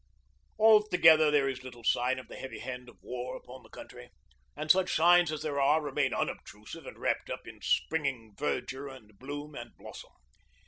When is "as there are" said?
5.31-5.79